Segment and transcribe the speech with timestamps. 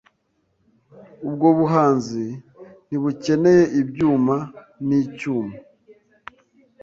[1.27, 2.25] Ubwo buhanzi
[2.87, 4.35] ntibukeneye ibyuma
[4.87, 5.55] nicyuma